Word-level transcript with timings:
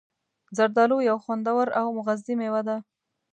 زردآلو 0.57 0.97
یو 1.09 1.17
خوندور 1.23 1.67
او 1.79 1.85
مغذي 1.97 2.33
میوه 2.39 2.61
ده. 2.67 2.77